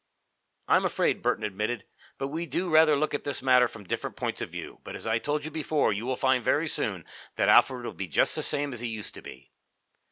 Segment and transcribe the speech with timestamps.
[0.67, 1.85] "I'm afraid," Burton admitted,
[2.17, 5.05] "that we do rather look at this matter from different points of view, but, as
[5.05, 8.41] I told you before, you will find very soon that Alfred will be just the
[8.41, 9.51] same as he used to be."